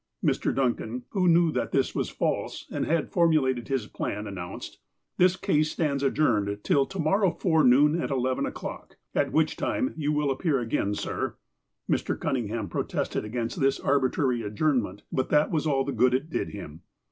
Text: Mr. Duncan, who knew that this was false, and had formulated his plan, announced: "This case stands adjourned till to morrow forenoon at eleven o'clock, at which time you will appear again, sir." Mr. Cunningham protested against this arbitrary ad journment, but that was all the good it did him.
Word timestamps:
Mr. 0.25 0.51
Duncan, 0.51 1.03
who 1.09 1.27
knew 1.27 1.51
that 1.51 1.71
this 1.71 1.93
was 1.93 2.09
false, 2.09 2.65
and 2.71 2.87
had 2.87 3.11
formulated 3.11 3.67
his 3.67 3.85
plan, 3.85 4.25
announced: 4.25 4.79
"This 5.17 5.35
case 5.35 5.69
stands 5.69 6.01
adjourned 6.01 6.63
till 6.63 6.87
to 6.87 6.97
morrow 6.97 7.29
forenoon 7.29 8.01
at 8.01 8.09
eleven 8.09 8.47
o'clock, 8.47 8.95
at 9.13 9.31
which 9.31 9.55
time 9.55 9.93
you 9.95 10.11
will 10.11 10.31
appear 10.31 10.59
again, 10.59 10.95
sir." 10.95 11.35
Mr. 11.87 12.19
Cunningham 12.19 12.67
protested 12.67 13.23
against 13.23 13.59
this 13.59 13.79
arbitrary 13.79 14.43
ad 14.43 14.55
journment, 14.55 15.03
but 15.11 15.29
that 15.29 15.51
was 15.51 15.67
all 15.67 15.83
the 15.83 15.91
good 15.91 16.15
it 16.15 16.31
did 16.31 16.49
him. 16.49 16.81